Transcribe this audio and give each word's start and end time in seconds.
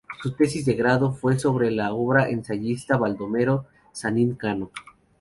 Su 0.23 0.31
tesis 0.31 0.65
de 0.65 0.73
grado 0.73 1.11
fue 1.13 1.37
sobre 1.37 1.69
la 1.69 1.93
obra 1.93 2.25
del 2.25 2.33
ensayista 2.33 2.97
Baldomero 2.97 3.67
Sanín 3.91 4.33
Cano. 4.33 4.71